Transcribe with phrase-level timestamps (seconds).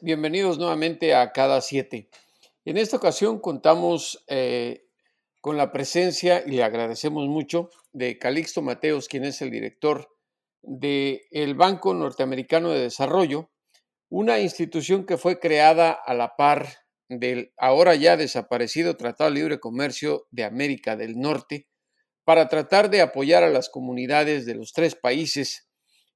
[0.00, 2.08] Bienvenidos nuevamente a Cada Siete.
[2.64, 4.86] En esta ocasión contamos eh,
[5.40, 10.08] con la presencia, y le agradecemos mucho, de Calixto Mateos, quien es el director
[10.62, 13.50] del Banco Norteamericano de Desarrollo,
[14.08, 16.68] una institución que fue creada a la par
[17.08, 21.66] del ahora ya desaparecido Tratado de Libre Comercio de América del Norte
[22.24, 25.69] para tratar de apoyar a las comunidades de los tres países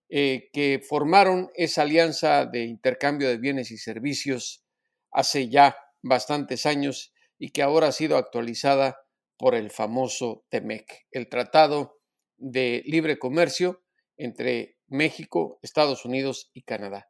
[0.08, 4.64] eh, que formaron esa alianza de intercambio de bienes y servicios
[5.10, 8.98] hace ya bastantes años y que ahora ha sido actualizada
[9.38, 11.98] por el famoso TEMEC, el Tratado
[12.36, 13.82] de Libre Comercio
[14.16, 17.08] entre México, Estados Unidos y Canadá.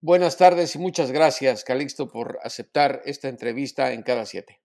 [0.00, 4.61] Buenas tardes y muchas gracias, Calixto, por aceptar esta entrevista en cada siete.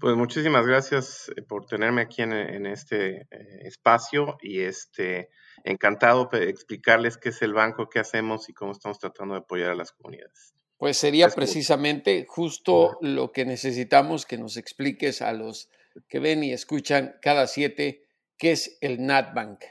[0.00, 3.26] Pues muchísimas gracias eh, por tenerme aquí en, en este eh,
[3.62, 5.28] espacio y este
[5.64, 9.70] encantado de explicarles qué es el banco, qué hacemos y cómo estamos tratando de apoyar
[9.70, 10.54] a las comunidades.
[10.78, 15.68] Pues sería Es precisamente justo lo que necesitamos que nos expliques a los
[16.08, 18.04] que ven y escuchan cada siete
[18.38, 19.64] qué es el NatBank.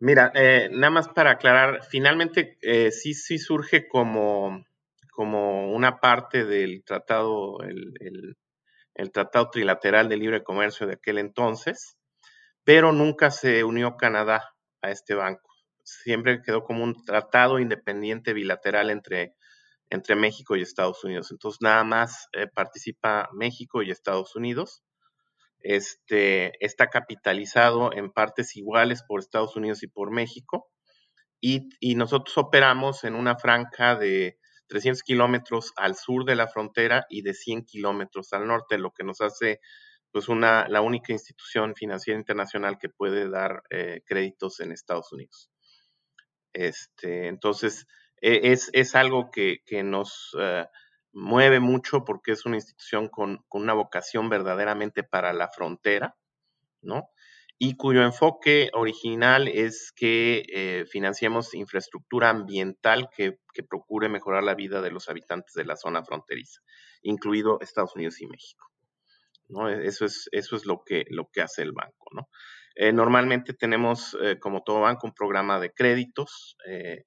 [0.00, 4.64] Mira, eh, nada más para aclarar, finalmente eh, sí, sí surge como,
[5.10, 8.36] como una parte del tratado, el, el-
[8.94, 11.96] el tratado trilateral de libre comercio de aquel entonces,
[12.64, 15.50] pero nunca se unió Canadá a este banco.
[15.84, 19.34] Siempre quedó como un tratado independiente bilateral entre,
[19.90, 21.30] entre México y Estados Unidos.
[21.30, 24.82] Entonces nada más eh, participa México y Estados Unidos
[25.62, 30.68] este, está capitalizado en partes iguales por Estados Unidos y por México.
[31.40, 34.38] Y, y nosotros operamos en una franja de
[34.72, 39.04] 300 kilómetros al sur de la frontera y de 100 kilómetros al norte, lo que
[39.04, 39.60] nos hace
[40.10, 45.50] pues una, la única institución financiera internacional que puede dar eh, créditos en Estados Unidos.
[46.54, 47.86] Este, entonces,
[48.20, 50.66] e- es, es algo que, que nos eh,
[51.12, 56.16] mueve mucho porque es una institución con, con una vocación verdaderamente para la frontera,
[56.82, 57.10] ¿no?
[57.64, 64.56] Y cuyo enfoque original es que eh, financiemos infraestructura ambiental que, que procure mejorar la
[64.56, 66.60] vida de los habitantes de la zona fronteriza,
[67.02, 68.66] incluido Estados Unidos y México.
[69.48, 69.70] ¿no?
[69.70, 72.10] E- Eso es, eso es lo, que, lo que hace el banco.
[72.12, 72.28] ¿no?
[72.74, 77.04] Eh, normalmente tenemos, eh, como todo banco, un programa de créditos, eh,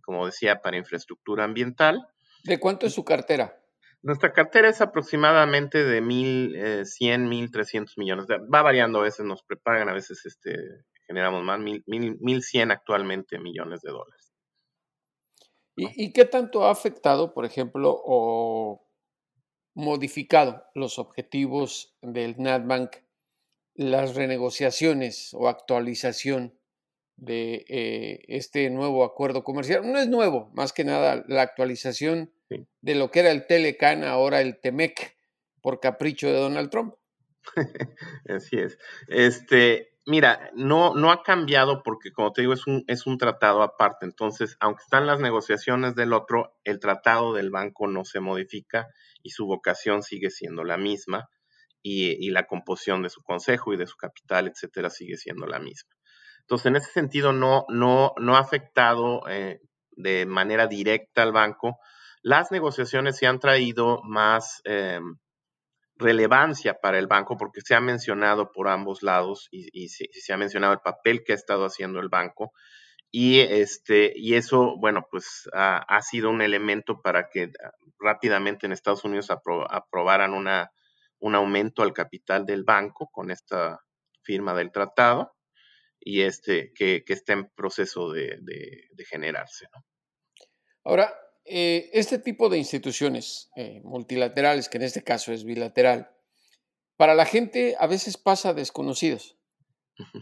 [0.00, 2.00] como decía, para infraestructura ambiental.
[2.44, 3.61] ¿De cuánto es su cartera?
[4.02, 8.26] Nuestra cartera es aproximadamente de 1.100, 1.300 millones.
[8.26, 10.56] De- Va variando, a veces nos prepagan, a veces este,
[11.06, 14.32] generamos más, 1.000, 1.100 actualmente millones de dólares.
[15.76, 18.86] ¿Y, y qué tanto ha afectado, por ejemplo, o
[19.74, 22.96] modificado los objetivos del NatBank,
[23.74, 26.58] las renegociaciones o actualización
[27.16, 29.90] de eh, este nuevo acuerdo comercial?
[29.90, 32.66] No es nuevo, más que nada la actualización Sí.
[32.80, 35.16] de lo que era el Telecan, ahora el TEMEC,
[35.60, 36.94] por capricho de Donald Trump.
[38.28, 38.78] Así es.
[39.08, 43.62] Este, mira, no, no ha cambiado porque, como te digo, es un, es un tratado
[43.62, 44.04] aparte.
[44.04, 48.88] Entonces, aunque están las negociaciones del otro, el tratado del banco no se modifica
[49.22, 51.28] y su vocación sigue siendo la misma
[51.82, 55.58] y, y la composición de su consejo y de su capital, etcétera, sigue siendo la
[55.58, 55.90] misma.
[56.40, 59.60] Entonces, en ese sentido, no, no, no ha afectado eh,
[59.92, 61.78] de manera directa al banco.
[62.22, 65.00] Las negociaciones se han traído más eh,
[65.96, 70.72] relevancia para el banco porque se ha mencionado por ambos lados y, se, ha mencionado
[70.72, 72.52] el papel que ha estado haciendo el banco
[73.10, 78.72] y este y eso bueno pues ha, sido un elemento para que ah, rápidamente en
[78.72, 80.70] Estados Unidos apro- aprobaran una
[81.18, 83.78] un aumento al capital del banco con esta
[84.22, 85.34] firma del tratado
[86.00, 88.38] y este que, que está en proceso de,
[89.08, 89.66] generarse.
[90.84, 91.14] Ahora,
[91.44, 96.10] eh, este tipo de instituciones eh, multilaterales, que en este caso es bilateral,
[96.96, 99.38] para la gente a veces pasa desconocidos.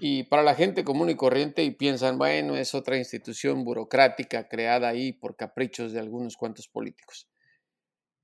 [0.00, 4.88] Y para la gente común y corriente y piensan, bueno, es otra institución burocrática creada
[4.88, 7.30] ahí por caprichos de algunos cuantos políticos.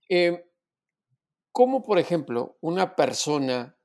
[0.09, 0.45] Eh,
[1.53, 3.79] ¿Cómo, por ejemplo, una persona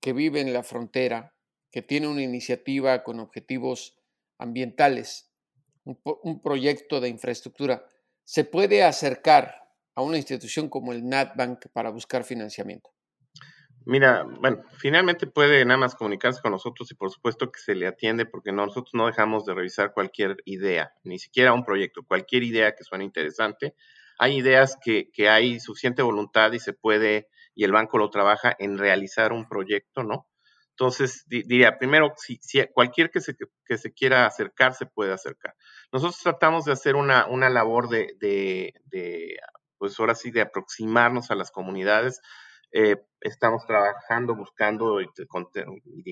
[0.00, 1.34] que vive en la frontera,
[1.70, 3.96] que tiene una iniciativa con objetivos
[4.38, 5.32] ambientales,
[5.84, 7.86] un, proyecto de infraestructura,
[8.24, 9.54] se puede acercar
[9.94, 12.90] a una institución como el NatBank para buscar financiamiento?
[13.86, 17.86] Mira, bueno, finalmente puede nada más comunicarse con nosotros y por supuesto que se le
[17.86, 22.74] atiende porque nosotros no dejamos de revisar cualquier idea, ni siquiera un proyecto, cualquier idea
[22.74, 23.74] que suene interesante.
[24.18, 28.56] Hay ideas que, que hay suficiente voluntad y se puede, y el banco lo trabaja
[28.58, 30.26] en realizar un proyecto, ¿no?
[30.76, 32.38] Entonces, diría, primero, si,
[32.72, 35.54] cualquier que se, que se, quiera acercar, se puede acercar.
[35.92, 39.38] Nosotros tratamos de hacer una, una labor de, de, de,
[39.78, 42.20] pues ahora sí, de aproximarnos a las comunidades
[42.76, 45.06] eh, estamos trabajando, buscando y,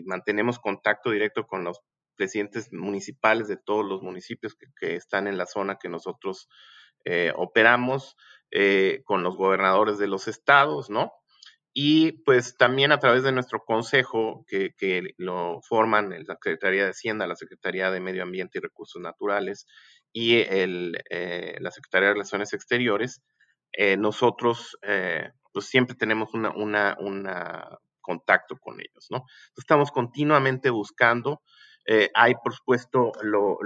[0.05, 1.81] mantenemos contacto directo con los
[2.15, 6.49] presidentes municipales de todos los municipios que, están en la zona que nosotros
[7.05, 8.17] eh, operamos,
[8.53, 11.13] eh, con los gobernadores de los estados, ¿no?
[11.75, 17.27] Y pues también a través de nuestro consejo, que, lo forman la Secretaría de Hacienda,
[17.27, 19.67] la Secretaría de Medio Ambiente y Recursos Naturales
[20.13, 20.93] y el,
[21.61, 23.23] la Secretaría de Relaciones Exteriores,
[23.97, 24.77] nosotros
[25.53, 26.51] pues siempre tenemos una,
[26.99, 29.25] una, contacto con ellos, ¿no?
[29.57, 31.41] estamos continuamente buscando.
[31.87, 33.59] Eh, hay, por supuesto, lo,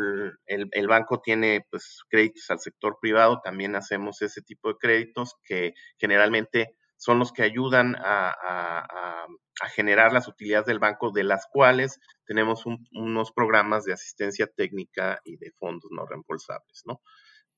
[0.46, 5.74] el, banco tiene pues, créditos al sector privado, también hacemos ese tipo de créditos que
[5.98, 9.26] generalmente son los que ayudan a,
[9.74, 15.36] generar las utilidades del banco, de las cuales tenemos unos programas de asistencia técnica y
[15.36, 17.00] de fondos no reembolsables, ¿no?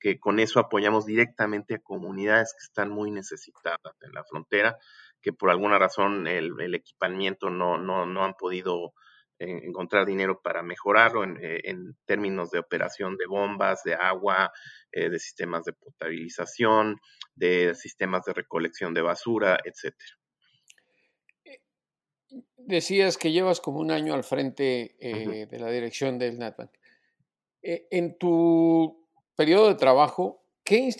[0.00, 4.78] que con eso apoyamos directamente a comunidades que están muy necesitadas en la frontera,
[5.20, 8.94] que por alguna razón el, equipamiento no, no, no, han podido
[9.40, 14.50] eh, encontrar dinero para mejorarlo eh, en, términos de operación de bombas, de agua,
[14.90, 16.96] eh, de sistemas de potabilización,
[17.36, 20.10] de sistemas de recolección de basura, etcétera.
[22.56, 26.70] Decías que llevas como un año al frente de la dirección del NatBank.
[27.62, 30.90] en tu periodo de trabajo, ¿qué,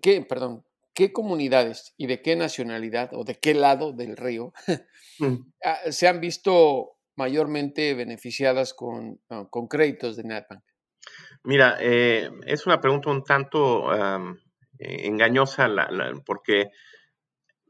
[0.00, 0.64] qué, perdón,
[0.94, 4.52] qué comunidades y de qué nacionalidad o de qué lado del río
[5.18, 5.34] mm.
[5.64, 10.62] ah, se han visto mayormente beneficiadas con, ah, con créditos de NatBank?
[11.44, 15.68] Mira, eh, es una pregunta un tanto eh, engañosa
[16.24, 16.70] porque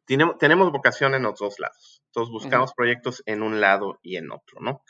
[0.05, 2.03] tenemos, tenemos vocación en los dos lados.
[2.07, 4.83] Entonces buscamos proyectos en un lado y en otro, ¿no?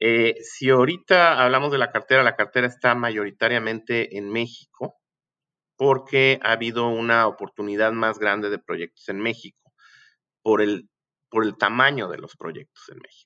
[0.00, 4.96] Eh, si ahorita hablamos de la cartera, la cartera está mayoritariamente en México
[5.76, 9.72] porque ha habido una oportunidad más grande de proyectos en México
[10.42, 10.88] por el,
[11.30, 13.25] por el tamaño de los proyectos en México.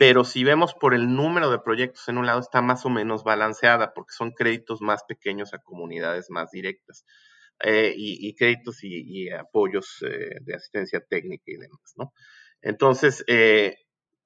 [0.00, 3.22] Pero si vemos por el número de proyectos en un lado, está más o menos
[3.22, 7.04] balanceada porque son créditos más pequeños a comunidades más directas.
[7.62, 12.14] Eh, y, créditos y, apoyos eh, de asistencia técnica y demás, ¿no?
[12.62, 13.22] Entonces,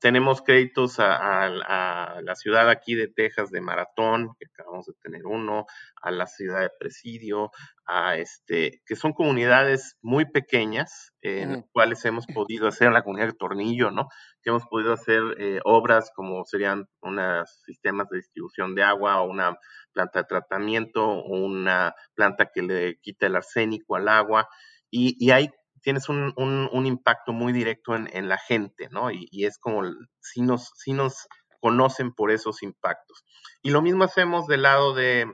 [0.04, 5.64] tenemos créditos a, la ciudad aquí de Texas de Maratón, que acabamos de tener uno,
[6.02, 7.50] a la ciudad de Presidio,
[7.86, 13.28] a este, que son comunidades muy pequeñas en las cuales hemos podido hacer, la comunidad
[13.28, 14.08] de Tornillo, ¿no?
[14.42, 19.30] Que hemos podido hacer eh, obras como serían unos sistemas de distribución de agua o
[19.30, 19.56] una
[19.94, 24.50] planta de tratamiento o una planta que le quita el arsénico al agua.
[24.90, 25.48] Y, y hay
[25.84, 29.10] tienes un, un, impacto muy directo en, en la gente, ¿no?
[29.10, 29.82] Y, y, es como
[30.20, 31.28] si nos, si nos
[31.60, 33.24] conocen por esos impactos.
[33.62, 35.30] Y lo mismo hacemos del lado de,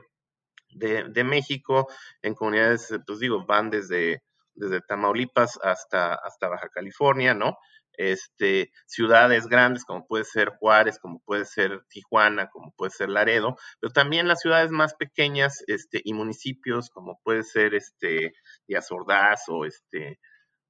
[0.69, 1.87] de, de México,
[2.21, 7.57] en comunidades, pues digo, van desde, desde Tamaulipas hasta, hasta Baja California, ¿no?
[7.93, 13.57] Este, ciudades grandes como puede ser Juárez, como puede ser Tijuana, como puede ser Laredo,
[13.79, 18.33] pero también las ciudades más pequeñas este, y municipios como puede ser este,
[18.67, 20.19] Díaz Ordaz o este,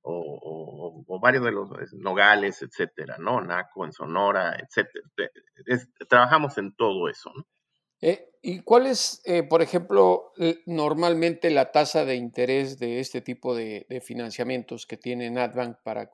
[0.04, 3.42] o, varios de los Nogales, etcétera, ¿no?
[3.42, 5.06] Naco en Sonora, etcétera.
[6.08, 7.46] trabajamos en todo eso, ¿no?
[8.02, 10.32] Eh, ¿Y cuál es, eh, por ejemplo,
[10.66, 16.10] normalmente la tasa de interés de este tipo de, financiamientos que tiene NatBank para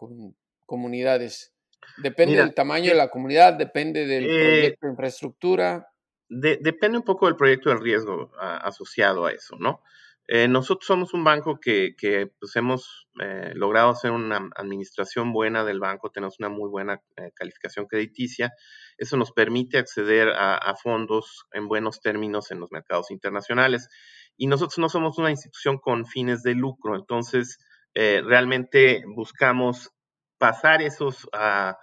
[0.65, 1.55] comunidades?
[2.03, 3.53] ¿Depende del tamaño de la comunidad?
[3.53, 5.87] ¿Depende del eh, proyecto de infraestructura?
[6.29, 9.81] depende un poco del proyecto de riesgo asociado a eso, ¿no?
[10.29, 11.95] Eh, nosotros somos un banco que,
[12.39, 17.31] pues, hemos eh, logrado hacer una administración buena del banco, tenemos una muy buena eh,
[17.33, 18.51] calificación crediticia.
[18.97, 23.87] Eso nos permite acceder a, fondos en buenos términos en los mercados internacionales.
[24.35, 27.57] Y nosotros no somos una institución con fines de lucro, entonces
[27.95, 29.89] realmente buscamos
[30.37, 31.77] pasar esos, ah,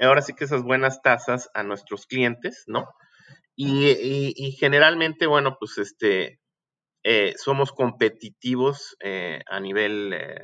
[0.00, 2.86] ahora sí que esas buenas tasas a nuestros clientes, ¿no?
[3.56, 6.40] Y, generalmente, bueno, pues este,
[7.04, 10.36] eh, somos competitivos eh, a nivel, eh,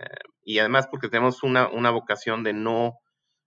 [0.43, 2.99] y además porque tenemos una, una, vocación de no,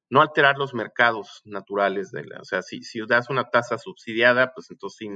[0.10, 2.12] no alterar los mercados naturales.
[2.12, 5.10] De la, o sea, si, si das una tasa subsidiada, pues entonces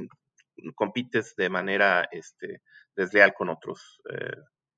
[0.76, 2.62] compites de manera este,
[2.96, 4.02] desleal con otros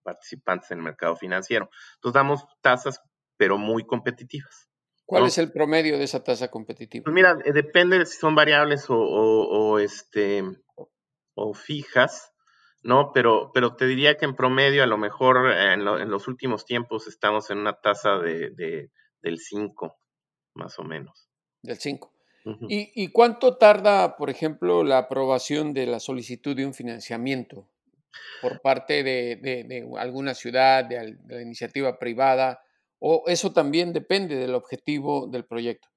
[0.04, 1.70] participantes en el mercado financiero.
[1.96, 3.02] Entonces damos tasas,
[3.36, 4.68] pero muy competitivas.
[5.06, 7.04] ¿Cuál es el promedio de esa tasa competitiva?
[7.06, 10.44] Pues mira, depende de si son variables o, este,
[11.34, 12.34] o fijas.
[12.82, 13.12] ¿No?
[13.14, 17.50] Pero, pero te diría que en promedio, a lo mejor en, los últimos tiempos estamos
[17.50, 18.90] en una tasa de,
[19.22, 19.98] del 5,
[20.56, 21.30] más o menos.
[21.62, 22.14] Del 5.
[22.70, 27.68] ¿Y, cuánto tarda, por ejemplo, la aprobación de la solicitud de un financiamiento
[28.42, 32.62] por parte de, alguna ciudad, de, la iniciativa privada?
[33.00, 35.90] ¿O eso también depende del objetivo del proyecto?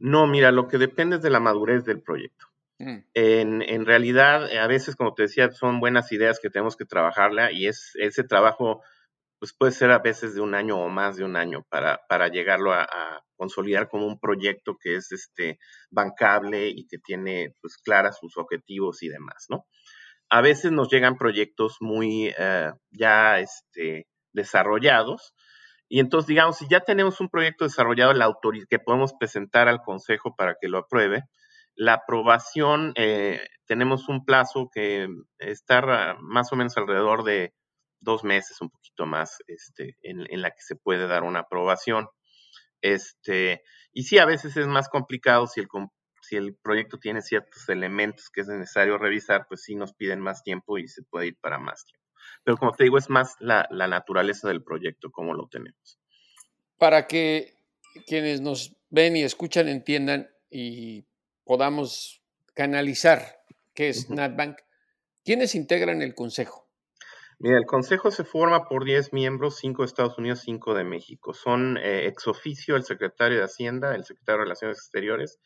[0.00, 2.46] No, mira, lo que depende es de la madurez del proyecto.
[2.78, 2.98] Mm.
[3.14, 7.66] En, realidad, a veces, como te decía, son buenas ideas que tenemos que trabajarla y
[7.66, 8.82] es, ese trabajo
[9.40, 12.28] pues puede ser a veces de un año o más de un año para, para
[12.28, 12.86] llegarlo a,
[13.36, 19.00] consolidar como un proyecto que es este bancable y que tiene pues claras sus objetivos
[19.04, 19.64] y demás, ¿no?
[20.28, 25.34] A veces nos llegan proyectos muy eh, ya este, desarrollados
[25.88, 28.32] y entonces, digamos, si ya tenemos un proyecto desarrollado la
[28.68, 31.24] que podemos presentar al Consejo para que lo apruebe,
[31.78, 35.06] la aprobación, eh, tenemos un plazo que
[35.38, 37.54] está más o menos alrededor de
[38.00, 42.08] dos meses, un poquito más, este, en, la que se puede dar una aprobación.
[42.80, 45.68] Este, y sí, a veces es más complicado si el,
[46.20, 50.42] si el proyecto tiene ciertos elementos que es necesario revisar, pues sí nos piden más
[50.42, 52.04] tiempo y se puede ir para más tiempo.
[52.42, 56.00] Pero como te digo, es más la, naturaleza del proyecto, como lo tenemos.
[56.76, 57.54] Para que
[58.04, 61.04] quienes nos ven y escuchan entiendan y
[61.48, 63.22] podamos canalizar
[63.74, 64.58] qué es NatBank,
[65.24, 66.68] ¿quiénes integran el consejo?
[67.38, 71.32] Mira, el consejo se forma por 10 miembros, 5 de Estados Unidos, 5 de México.
[71.32, 75.40] Son eh, ex oficio el secretario de Hacienda, el secretario de Relaciones Exteriores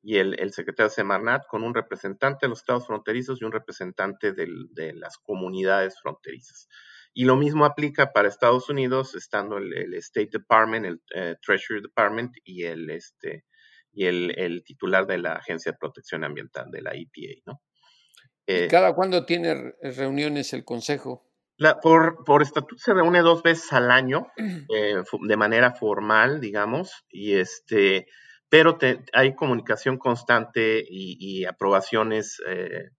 [0.00, 4.32] y el, secretario de Semarnat, con un representante de los estados fronterizos y un representante
[4.32, 6.68] de las comunidades fronterizas.
[7.14, 12.36] Y lo mismo aplica para Estados Unidos, estando el, State Department, el eh, Treasury Department
[12.44, 13.44] y el, este,
[13.92, 17.62] y el, titular de la Agencia de Protección Ambiental, de la EPA, ¿no?
[18.46, 21.24] Eh, ¿Cada cuándo tiene reuniones el Consejo?
[21.82, 24.28] por, por estatuto se reúne dos veces al año,
[24.74, 28.06] eh, de manera formal, digamos, y este,
[28.48, 28.78] pero
[29.12, 32.90] hay comunicación constante y, aprobaciones, eh,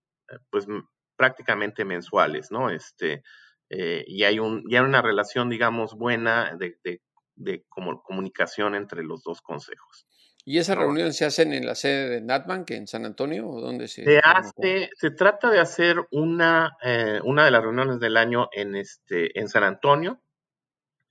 [0.52, 0.68] pues
[1.16, 2.70] prácticamente mensuales, ¿no?
[2.70, 3.24] Este,
[3.70, 7.02] y hay un, y hay una relación, digamos, buena de, de,
[7.36, 10.06] de comunicación entre los dos consejos.
[10.46, 13.88] ¿Y esas reuniones se hacen en la sede de NatBank en San Antonio o dónde
[13.88, 14.90] se, se hace?
[14.96, 19.50] Se trata de hacer una, eh, una de las reuniones del año en, este, en
[19.50, 20.22] San Antonio,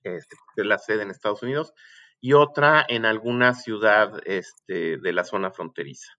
[0.03, 1.73] este, que es la sede en Estados Unidos,
[2.21, 6.11] y otra en alguna ciudad este, de la zona fronteriza.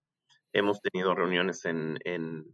[0.54, 2.46] Hemos tenido reuniones en, en,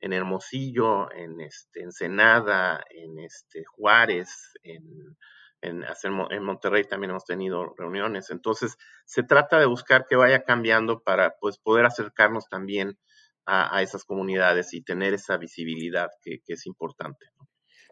[0.00, 5.16] en Hermosillo, en este, Ensenada, en este, Juárez, en
[5.60, 5.84] en,
[6.30, 8.30] en Monterrey también hemos tenido reuniones.
[8.30, 12.98] Entonces, se trata de buscar que vaya cambiando para pues, poder acercarnos también
[13.46, 17.26] a, esas comunidades y tener esa visibilidad que, es importante.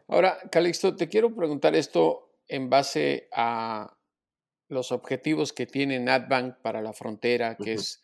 [0.08, 3.96] Ahora, Calixto, te quiero preguntar esto en base a
[4.68, 8.02] los objetivos que tiene NatBank para la frontera, que es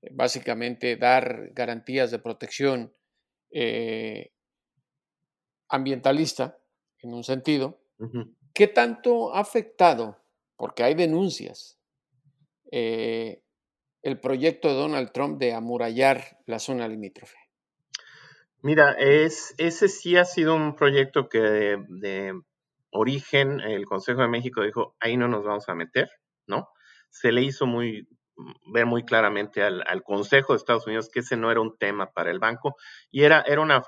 [0.00, 2.94] eh, básicamente dar garantías de protección
[3.50, 4.32] eh,
[5.68, 6.58] ambientalista,
[7.00, 7.80] en un sentido,
[8.54, 10.18] ¿Qué tanto ha afectado,
[10.56, 11.78] porque hay denuncias,
[12.70, 13.42] eh,
[14.02, 17.36] el proyecto de Donald Trump de amurallar la zona limítrofe?
[18.60, 22.40] Mira, es, ese sí ha sido un proyecto que de,
[22.90, 26.10] origen el Consejo de México dijo, ahí no nos vamos a meter,
[26.46, 26.68] ¿no?
[27.08, 27.66] Se le hizo
[28.66, 32.30] ver muy claramente al, Consejo de Estados Unidos que ese no era un tema para
[32.30, 32.76] el banco
[33.10, 33.82] y era, era una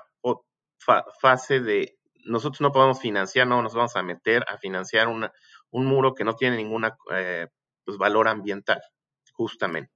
[1.21, 1.94] fase de
[2.25, 6.35] nosotros no podemos financiar, no nos vamos a meter a financiar un muro que no
[6.35, 7.47] tiene ningún eh,
[7.83, 8.81] pues, valor ambiental,
[9.33, 9.95] justamente.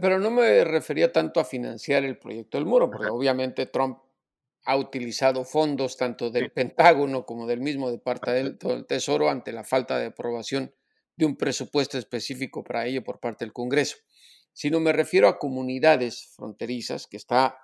[0.00, 3.98] Pero no me refería tanto a financiar el proyecto del muro, porque obviamente Trump
[4.64, 9.98] ha utilizado fondos tanto del Pentágono como del mismo Departamento del Tesoro ante la falta
[9.98, 10.72] de aprobación
[11.16, 13.96] de un presupuesto específico para ello por parte del Congreso,
[14.52, 17.58] sino me refiero a comunidades fronterizas que está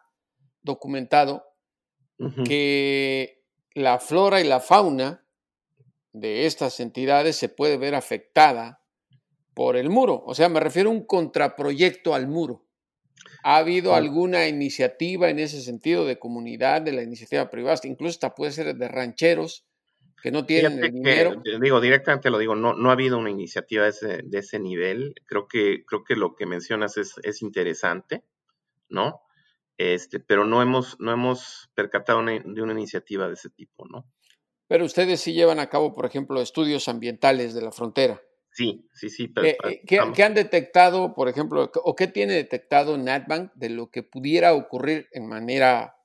[0.61, 1.45] documentado
[2.45, 3.38] que
[3.83, 5.25] la flora y la fauna
[6.13, 8.83] de estas entidades se puede ver afectada
[9.55, 10.23] por el muro.
[10.27, 12.65] O sea, me refiero a un contraproyecto al muro.
[13.43, 17.81] ¿Ha habido alguna iniciativa en ese sentido de comunidad, de la iniciativa privada?
[17.85, 19.65] Incluso hasta puede ser de rancheros
[20.23, 21.43] que no tienen el dinero.
[21.61, 25.15] digo, directamente lo digo, no, no ha habido una iniciativa de ese, de ese nivel.
[25.27, 28.25] Creo que, creo que lo que mencionas es, es interesante,
[28.89, 29.23] ¿no?
[29.79, 34.05] Este, pero no hemos, no hemos percatado de una iniciativa de ese tipo, ¿no?
[34.67, 38.21] Pero ustedes sí llevan a cabo, por ejemplo, estudios ambientales de la frontera.
[38.51, 39.29] Sí, sí, sí.
[39.29, 43.91] Pero, eh, eh, ¿qué, han detectado, por ejemplo, o qué tiene detectado NatBank de lo
[43.91, 45.97] que pudiera ocurrir en manera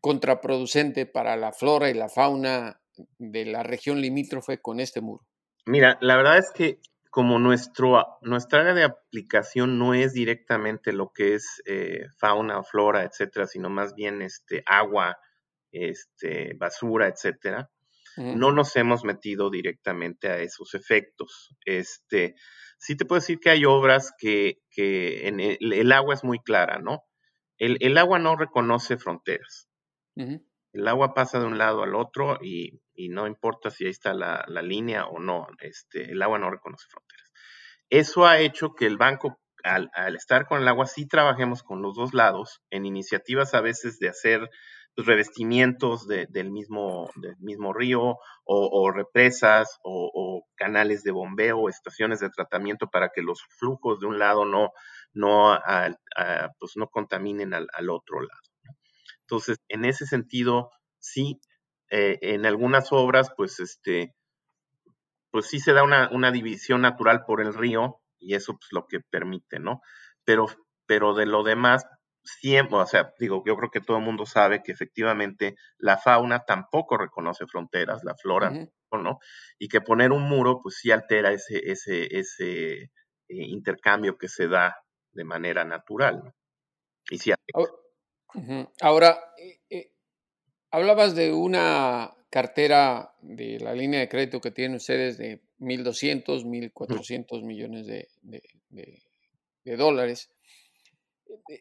[0.00, 2.82] contraproducente para la flora y la fauna
[3.18, 5.24] de la región limítrofe con este muro?
[5.64, 6.80] Mira, la verdad es que
[7.16, 13.04] como nuestro, nuestra área de aplicación no es directamente lo que es eh, fauna, flora,
[13.04, 15.16] etcétera, sino más bien este, agua,
[15.72, 17.70] este, basura, etcétera,
[18.18, 21.56] no nos hemos metido directamente a esos efectos.
[21.64, 22.34] Este,
[22.76, 26.80] sí te puedo decir que hay obras que, que en el, agua es muy clara,
[26.80, 27.06] ¿no?
[27.56, 29.70] El, agua no reconoce fronteras.
[30.16, 34.44] El agua pasa de un lado al otro y, no importa si ahí está la,
[34.62, 37.32] línea o no, este, el agua no reconoce fronteras.
[37.90, 41.82] Eso ha hecho que el banco, al, al, estar con el agua, sí trabajemos con
[41.82, 44.48] los dos lados en iniciativas a veces de hacer
[44.96, 52.30] revestimientos del, mismo, del mismo río o, represas o, canales de bombeo o estaciones de
[52.30, 54.70] tratamiento para que los flujos de un lado no,
[55.12, 55.58] no,
[56.58, 58.40] pues no contaminen al, otro lado.
[59.20, 61.40] Entonces, en ese sentido, sí,
[61.90, 64.14] eh, en algunas obras, pues, este,
[65.30, 68.86] pues sí se da una, una, división natural por el río y eso pues lo
[68.86, 69.80] que permite, ¿no?
[70.24, 70.46] Pero,
[70.86, 71.84] pero de lo demás,
[72.22, 76.44] siempre, o sea, digo, yo creo que todo el mundo sabe que efectivamente la fauna
[76.44, 78.50] tampoco reconoce fronteras, la flora,
[78.92, 79.18] ¿no?
[79.58, 82.90] Y que poner un muro, pues sí altera ese, ese, ese eh,
[83.28, 84.76] intercambio que se da
[85.12, 86.34] de manera natural, ¿no?
[87.10, 87.32] Y sí
[88.80, 89.92] Ahora, eh, eh,
[90.76, 97.44] hablabas de una cartera de la línea de crédito que tienen ustedes de 1.200, 1.400
[97.44, 98.08] millones de,
[99.64, 100.30] de dólares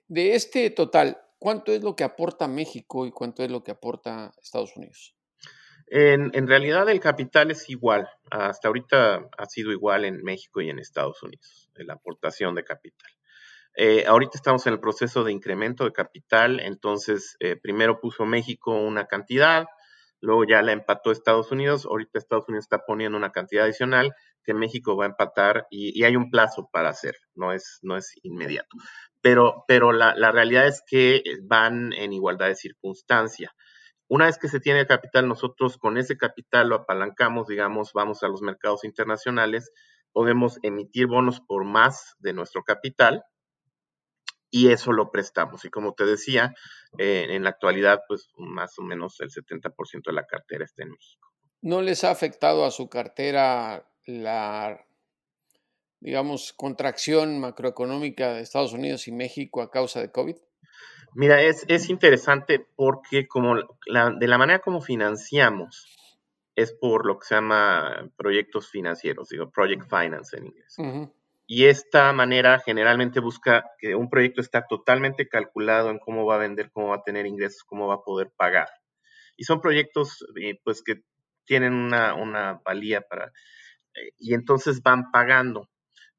[0.08, 4.32] de este total, ¿cuánto es lo que aporta México y cuánto es lo que aporta
[4.42, 5.16] Estados Unidos?
[5.88, 8.10] En, realidad el capital es igual.
[8.32, 13.12] Hasta ahorita ha sido igual en México y en Estados Unidos, la aportación de capital.
[13.78, 18.72] Eh, ahorita estamos en el proceso de incremento de capital, entonces eh, primero puso México
[18.72, 19.66] una cantidad,
[20.22, 24.54] luego ya la empató Estados Unidos, ahorita Estados Unidos está poniendo una cantidad adicional que
[24.54, 28.78] México va a empatar y, hay un plazo para hacer, no es, no es inmediato
[29.26, 33.56] pero, pero la, realidad es que van en igualdad de circunstancia.
[34.08, 38.22] Una vez que se tiene el capital, nosotros con ese capital lo apalancamos, digamos, vamos
[38.22, 39.72] a los mercados internacionales,
[40.12, 43.24] podemos emitir bonos por más de nuestro capital
[44.50, 45.66] y eso lo prestamos.
[45.66, 46.54] Y como te decía,
[46.98, 50.92] eh, en la actualidad, pues más o menos el 70% de la cartera está en
[50.92, 51.32] México.
[51.62, 54.86] ¿No les ha afectado a su cartera la
[56.06, 60.36] digamos, contracción macroeconómica de Estados Unidos y México a causa de COVID?
[61.16, 65.98] Mira, es, es interesante porque como de la manera como financiamos
[66.56, 70.76] es por lo que se llama proyectos financieros, digo, project finance en inglés.
[71.48, 76.40] Y esta manera generalmente busca que un proyecto está totalmente calculado en cómo va a
[76.40, 78.70] vender, cómo va a tener ingresos, cómo va a poder pagar.
[79.38, 81.02] Y son proyectos eh, pues que
[81.46, 83.28] tienen una, una valía para...
[83.96, 85.70] Eh, y entonces van pagando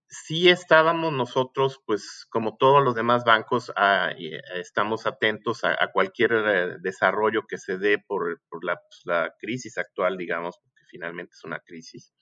[0.08, 6.32] sí estábamos nosotros, pues como todos los demás bancos, ah, eh, estamos atentos a, cualquier
[6.32, 8.62] eh, desarrollo que se dé por, pues,
[9.04, 12.14] la, crisis actual, digamos, porque finalmente es una crisis.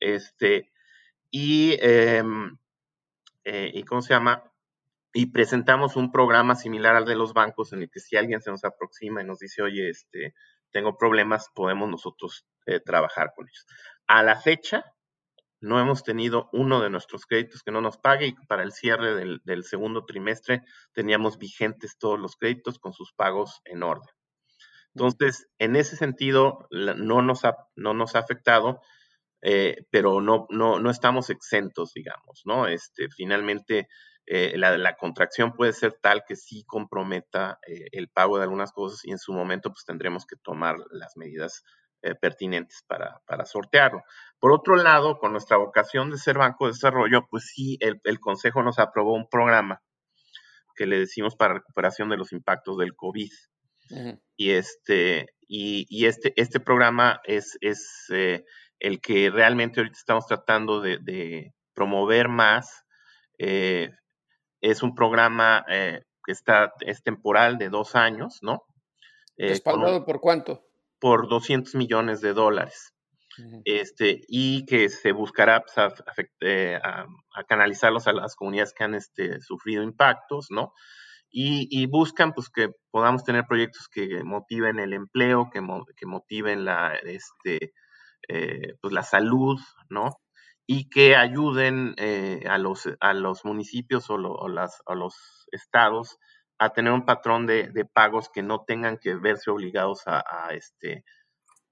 [0.00, 0.72] Este,
[1.32, 2.56] y, em,
[3.42, 4.44] eh, y ¿cómo se llama?
[5.12, 8.52] Y presentamos un programa similar al de los bancos en el que si alguien se
[8.52, 10.34] nos aproxima y nos dice, oye, este,
[10.70, 12.46] tengo problemas, podemos nosotros
[12.86, 13.66] trabajar con ellos.
[14.06, 14.84] A la fecha,
[15.62, 19.14] no hemos tenido uno de nuestros créditos que no nos pague y para el cierre
[19.14, 24.12] del, segundo trimestre teníamos vigentes todos los créditos con sus pagos en orden.
[24.94, 28.82] Entonces, en ese sentido, no nos ha, no nos ha afectado,
[29.42, 32.66] eh, pero no, no, no, estamos exentos, digamos, ¿no?
[32.68, 33.88] Este, finalmente,
[34.26, 39.04] eh, la, contracción puede ser tal que sí comprometa eh, el pago de algunas cosas
[39.04, 41.64] y en su momento pues tendremos que tomar las medidas
[42.02, 44.02] eh, pertinentes para, para, sortearlo.
[44.38, 48.20] Por otro lado, con nuestra vocación de ser banco de desarrollo, pues sí, el, el
[48.20, 49.82] Consejo nos aprobó un programa
[50.76, 53.30] que le decimos para recuperación de los impactos del COVID.
[54.36, 58.06] Y este, y, y, este, este programa es, es
[58.82, 62.84] el que realmente ahorita estamos tratando de, de, promover más.
[63.38, 68.62] es un programa que está, es temporal de dos años, ¿no?
[69.36, 70.62] ¿Respaldado por cuánto?
[71.00, 72.92] Por 200 millones de dólares
[73.64, 77.06] este, y que se buscará pues, eh, a,
[77.44, 80.72] canalizarlos a las comunidades que han este, sufrido impactos, ¿no?
[81.34, 85.60] Y, buscan pues que podamos tener proyectos que motiven el empleo, que,
[85.96, 87.72] que motiven la, este,
[88.28, 89.58] eh, pues la salud,
[89.88, 90.20] ¿no?
[90.66, 96.18] Y que ayuden eh, a, los, a los municipios o, las, a los estados
[96.58, 101.04] a tener un patrón de, pagos que no tengan que verse obligados a, este,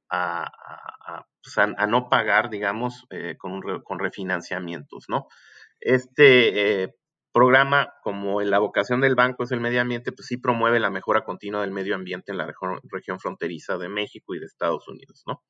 [0.09, 5.29] pues, a, a, no pagar, digamos, eh, con, con, refinanciamientos, ¿no?
[5.81, 6.95] Este eh,
[7.33, 11.25] programa, como la vocación del banco es el medio ambiente, pues sí promueve la mejora
[11.25, 12.53] continua del medio ambiente en la
[12.91, 15.43] región, fronteriza de México y de Estados Unidos, ¿no?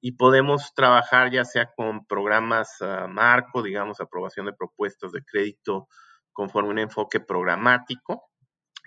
[0.00, 5.88] Y podemos trabajar ya sea con programas uh, marco, digamos, aprobación de propuestas de crédito
[6.32, 8.30] conforme un enfoque programático,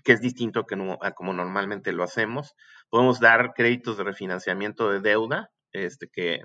[0.04, 2.56] que es distinto que a como normalmente lo hacemos.
[2.89, 6.41] Podemos dar créditos de refinanciamiento de deuda, este, que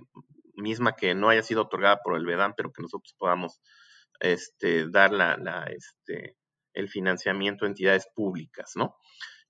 [0.55, 3.61] misma que no haya sido otorgada por el VEDAM, pero que nosotros podamos
[4.21, 5.37] este, dar la,
[5.71, 6.37] este,
[6.73, 8.97] el financiamiento a entidades públicas, ¿no?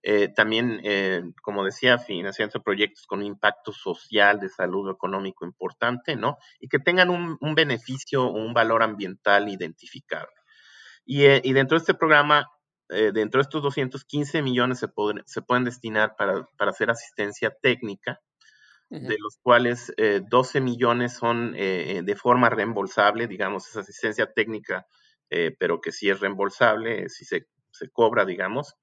[0.09, 6.14] Eh, también, eh, como decía, financiando proyectos con un impacto social, de salud económico importante,
[6.14, 6.38] ¿no?
[6.61, 10.31] Y que tengan un, un beneficio, un valor ambiental identificable.
[11.05, 12.47] Y, eh, y, dentro de este programa
[12.88, 14.87] eh, dentro de estos 215 millones se,
[15.27, 18.21] se pueden destinar para, hacer asistencia técnica,
[18.88, 19.92] de los cuales
[20.31, 24.87] 12 eh, millones son de forma reembolsable, digamos, es asistencia técnica,
[25.59, 27.49] pero que sí es reembolsable, si se,
[27.92, 28.77] cobra, digamos.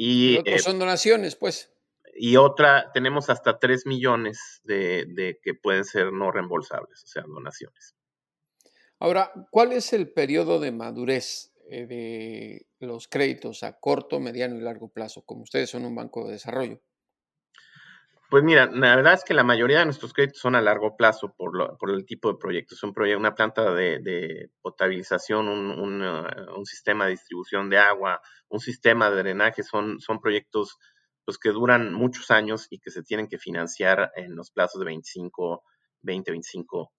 [0.00, 1.72] Y, son donaciones, pues.
[2.14, 7.24] Y otra, tenemos hasta 3 millones de, de que pueden ser no reembolsables, o sea,
[7.26, 7.96] donaciones.
[9.00, 14.60] Ahora, ¿cuál es el periodo de madurez eh, de los créditos a corto, mediano y
[14.60, 16.80] largo plazo, como ustedes son un banco de desarrollo?
[18.30, 21.32] Pues mira, la verdad es que la mayoría de nuestros créditos son a largo plazo
[21.34, 22.82] por, por el tipo de proyectos.
[22.82, 28.60] Un proyecto, una planta de, potabilización, un, uh, un, sistema de distribución de agua, un
[28.60, 30.76] sistema de drenaje, son, son proyectos
[31.24, 34.86] pues, que duran muchos años y que se tienen que financiar en los plazos de
[34.86, 35.64] 25,
[36.02, 36.92] 20, 25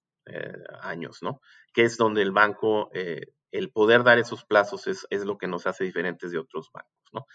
[0.81, 1.41] años, ¿no?
[1.73, 5.67] Que es donde el banco eh, el poder dar esos plazos es, lo que nos
[5.67, 6.91] hace diferentes de otros bancos.
[7.13, 7.25] ¿no?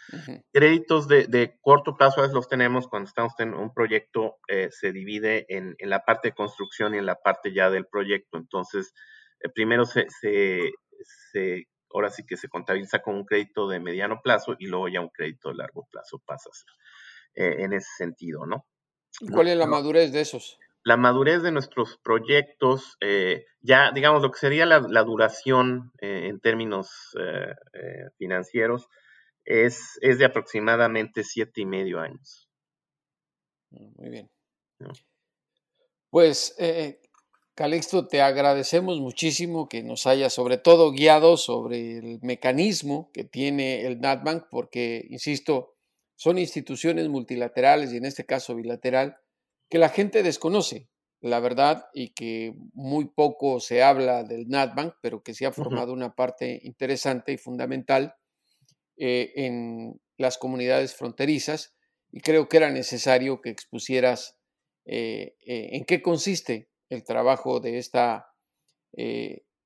[0.52, 4.92] Créditos de, corto plazo a veces los tenemos cuando estamos en un proyecto, eh, se
[4.92, 8.38] divide en, la parte de construcción y en la parte ya del proyecto.
[8.38, 8.92] Entonces,
[9.40, 10.72] eh, primero se, se,
[11.92, 15.10] ahora sí que se contabiliza con un crédito de mediano plazo y luego ya un
[15.10, 16.50] crédito de largo plazo pasa
[17.34, 18.66] eh, en ese sentido, ¿no?
[19.32, 20.58] ¿Cuál es la madurez de esos?
[20.84, 26.40] La madurez de nuestros proyectos, eh, ya digamos lo que sería la, duración eh, en
[26.40, 27.54] términos eh,
[28.18, 28.88] financieros,
[29.44, 32.48] es, es, de aproximadamente siete y medio años.
[33.70, 34.30] Mm, muy bien.
[36.10, 36.54] Pues,
[37.54, 43.86] Calixto, te agradecemos muchísimo que nos haya sobre todo guiado sobre el mecanismo que tiene
[43.86, 45.76] el NatBank, porque, insisto,
[46.16, 49.18] son instituciones multilaterales y en este caso bilateral
[49.68, 50.88] que la gente desconoce,
[51.20, 55.92] la verdad, y que muy poco se habla del NatBank, pero que sí ha formado
[55.92, 58.14] una parte interesante y fundamental
[58.96, 61.74] eh, en las comunidades fronterizas.
[62.12, 64.38] Y creo que era necesario que expusieras
[64.84, 68.30] eh, eh, en qué consiste el trabajo de esta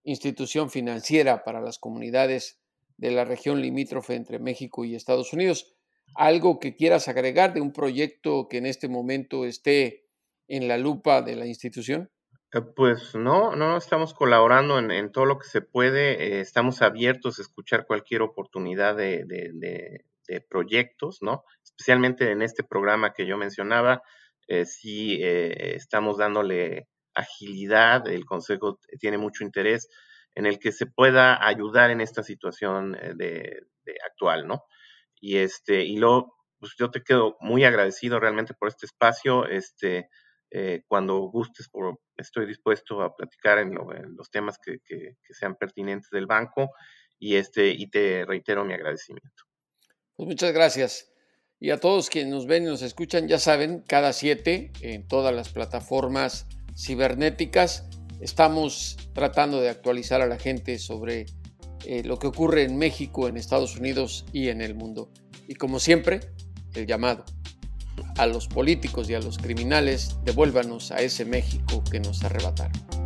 [0.04, 2.62] institución financiera para las comunidades
[2.96, 5.77] de la región limítrofe entre México y Estados Unidos
[6.14, 10.06] algo que quieras agregar de un proyecto que en este momento esté
[10.48, 12.10] en la lupa de la institución?
[12.54, 17.38] Eh, pues no, no estamos colaborando en, todo lo que se puede, eh, estamos abiertos
[17.38, 20.04] a escuchar cualquier oportunidad de,
[20.48, 21.44] proyectos, ¿no?
[21.64, 24.02] Especialmente en este programa que yo mencionaba,
[24.46, 29.88] eh, sí estamos dándole agilidad, el Consejo tiene mucho interés
[30.34, 33.66] en el que se pueda ayudar en esta situación de,
[34.06, 34.64] actual, ¿no?
[35.20, 39.46] Y este, y luego, pues yo te quedo muy agradecido realmente por este espacio.
[39.46, 40.08] Este,
[40.50, 43.74] eh, cuando gustes, por, estoy dispuesto a platicar en,
[44.16, 44.78] los temas que,
[45.30, 46.70] sean pertinentes del banco
[47.18, 49.44] y, este, y te reitero mi agradecimiento.
[50.16, 51.12] Pues muchas gracias.
[51.60, 55.34] Y a todos quienes nos ven y nos escuchan, ya saben, cada siete en todas
[55.34, 57.88] las plataformas cibernéticas
[58.20, 61.26] estamos tratando de actualizar a la gente sobre
[61.84, 65.10] eh, lo que ocurre en México, en Estados Unidos y en el mundo.
[65.46, 66.20] Y como siempre,
[66.74, 67.24] el llamado
[68.16, 72.97] a los políticos y a los criminales, devuélvanos a ese México que nos arrebataron.